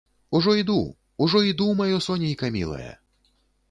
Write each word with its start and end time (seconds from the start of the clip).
Ужо 0.37 0.53
іду, 0.61 0.77
ужо 1.25 1.43
іду, 1.51 1.69
маё 1.83 2.03
сонейка 2.09 2.53
мілае! 2.61 2.93